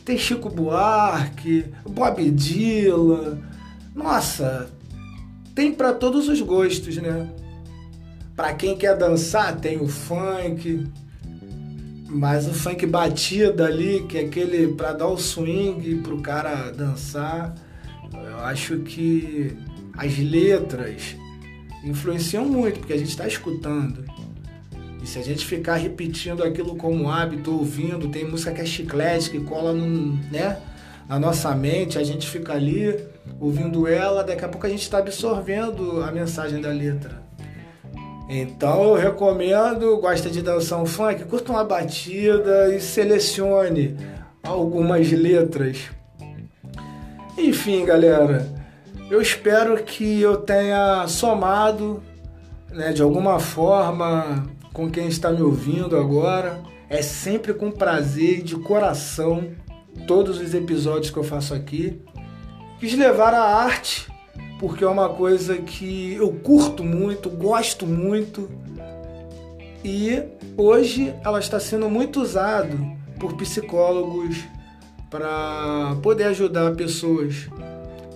tem 0.06 0.16
Chico 0.16 0.48
Buarque, 0.48 1.64
Bob 1.84 2.30
Dylan. 2.30 3.40
Nossa, 3.92 4.70
tem 5.52 5.74
para 5.74 5.92
todos 5.92 6.28
os 6.28 6.40
gostos, 6.40 6.96
né? 6.98 7.28
Para 8.36 8.54
quem 8.54 8.76
quer 8.76 8.96
dançar, 8.96 9.56
tem 9.56 9.80
o 9.80 9.88
funk, 9.88 10.86
mas 12.08 12.46
o 12.46 12.54
funk 12.54 12.86
batida 12.86 13.66
ali, 13.66 14.06
que 14.08 14.16
é 14.16 14.20
aquele 14.20 14.68
para 14.74 14.92
dar 14.92 15.08
o 15.08 15.18
swing 15.18 15.96
pro 15.96 16.22
cara 16.22 16.70
dançar. 16.70 17.52
Eu 18.12 18.38
acho 18.44 18.78
que 18.80 19.56
as 19.98 20.16
letras 20.18 21.16
influenciam 21.82 22.44
muito, 22.44 22.78
porque 22.78 22.92
a 22.92 22.98
gente 22.98 23.10
está 23.10 23.26
escutando. 23.26 24.04
E 25.02 25.06
se 25.06 25.18
a 25.18 25.22
gente 25.22 25.44
ficar 25.44 25.76
repetindo 25.76 26.42
aquilo 26.42 26.76
como 26.76 27.10
hábito, 27.10 27.52
ouvindo, 27.52 28.08
tem 28.08 28.24
música 28.24 28.52
que 28.52 28.60
é 28.60 28.66
chiclete, 28.66 29.30
que 29.30 29.40
cola 29.40 29.72
no, 29.72 30.14
né, 30.30 30.58
na 31.08 31.18
nossa 31.18 31.54
mente, 31.54 31.98
a 31.98 32.04
gente 32.04 32.28
fica 32.28 32.52
ali 32.52 32.98
ouvindo 33.40 33.86
ela, 33.86 34.24
daqui 34.24 34.44
a 34.44 34.48
pouco 34.48 34.66
a 34.66 34.70
gente 34.70 34.82
está 34.82 34.98
absorvendo 34.98 36.02
a 36.02 36.10
mensagem 36.10 36.60
da 36.60 36.70
letra. 36.70 37.24
Então 38.28 38.82
eu 38.82 38.94
recomendo, 38.94 39.96
gosta 39.98 40.28
de 40.28 40.42
dançar 40.42 40.82
um 40.82 40.86
funk, 40.86 41.24
curta 41.26 41.52
uma 41.52 41.62
batida 41.62 42.74
e 42.74 42.80
selecione 42.80 43.96
algumas 44.42 45.10
letras. 45.12 45.90
Enfim, 47.38 47.84
galera, 47.84 48.48
eu 49.08 49.20
espero 49.20 49.80
que 49.84 50.20
eu 50.20 50.38
tenha 50.38 51.06
somado 51.06 52.02
né, 52.70 52.92
de 52.92 53.02
alguma 53.02 53.38
forma 53.38 54.44
com 54.76 54.90
quem 54.90 55.08
está 55.08 55.32
me 55.32 55.40
ouvindo 55.40 55.96
agora. 55.96 56.60
É 56.90 57.00
sempre 57.00 57.54
com 57.54 57.70
prazer 57.70 58.40
e 58.40 58.42
de 58.42 58.56
coração 58.56 59.52
todos 60.06 60.38
os 60.38 60.52
episódios 60.52 61.10
que 61.10 61.16
eu 61.16 61.24
faço 61.24 61.54
aqui. 61.54 61.98
Quis 62.78 62.92
levar 62.92 63.32
a 63.32 63.42
arte 63.42 64.06
porque 64.60 64.84
é 64.84 64.86
uma 64.86 65.08
coisa 65.08 65.56
que 65.56 66.12
eu 66.12 66.30
curto 66.30 66.84
muito, 66.84 67.30
gosto 67.30 67.86
muito 67.86 68.50
e 69.82 70.22
hoje 70.58 71.14
ela 71.24 71.38
está 71.38 71.58
sendo 71.58 71.88
muito 71.88 72.20
usada 72.20 72.76
por 73.18 73.34
psicólogos 73.34 74.44
para 75.08 75.96
poder 76.02 76.24
ajudar 76.24 76.76
pessoas. 76.76 77.48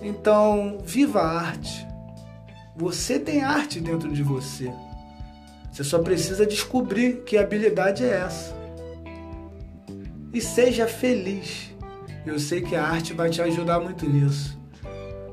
Então, 0.03 0.77
viva 0.85 1.21
a 1.21 1.39
arte. 1.39 1.87
Você 2.75 3.17
tem 3.17 3.41
arte 3.41 3.79
dentro 3.79 4.11
de 4.13 4.21
você. 4.21 4.71
Você 5.71 5.83
só 5.83 5.99
precisa 5.99 6.45
descobrir 6.45 7.23
que 7.25 7.37
habilidade 7.37 8.03
é 8.03 8.09
essa. 8.09 8.53
E 10.33 10.41
seja 10.41 10.87
feliz. 10.87 11.71
Eu 12.25 12.37
sei 12.39 12.61
que 12.61 12.75
a 12.75 12.83
arte 12.83 13.13
vai 13.13 13.29
te 13.29 13.41
ajudar 13.41 13.79
muito 13.79 14.07
nisso. 14.07 14.59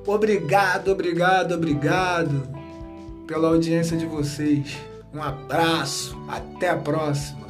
Obrigado, 0.06 0.90
obrigado, 0.90 1.52
obrigado 1.52 2.48
pela 3.26 3.48
audiência 3.48 3.96
de 3.96 4.06
vocês. 4.06 4.78
Um 5.12 5.22
abraço, 5.22 6.16
até 6.28 6.70
a 6.70 6.76
próxima. 6.76 7.47